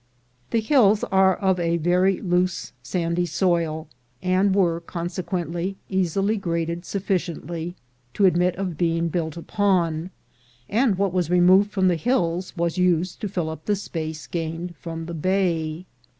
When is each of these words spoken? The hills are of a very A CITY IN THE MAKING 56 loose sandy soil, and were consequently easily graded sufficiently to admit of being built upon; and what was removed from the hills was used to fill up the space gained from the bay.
The 0.49 0.61
hills 0.61 1.03
are 1.11 1.35
of 1.35 1.59
a 1.59 1.77
very 1.77 2.13
A 2.13 2.15
CITY 2.15 2.17
IN 2.23 2.29
THE 2.31 2.35
MAKING 2.37 2.41
56 2.41 2.41
loose 2.41 2.73
sandy 2.81 3.25
soil, 3.27 3.87
and 4.23 4.55
were 4.55 4.79
consequently 4.81 5.75
easily 5.89 6.37
graded 6.37 6.85
sufficiently 6.85 7.75
to 8.15 8.25
admit 8.25 8.55
of 8.55 8.79
being 8.79 9.09
built 9.09 9.37
upon; 9.37 10.09
and 10.67 10.97
what 10.97 11.13
was 11.13 11.29
removed 11.29 11.69
from 11.69 11.87
the 11.87 11.97
hills 11.97 12.51
was 12.57 12.79
used 12.79 13.21
to 13.21 13.29
fill 13.29 13.51
up 13.51 13.65
the 13.65 13.75
space 13.75 14.25
gained 14.25 14.75
from 14.75 15.05
the 15.05 15.13
bay. 15.13 15.85